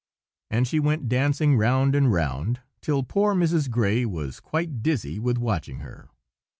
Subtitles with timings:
[0.49, 3.69] and she went dancing round and round, till poor Mrs.
[3.69, 6.09] Gray was quite dizzy with watching her.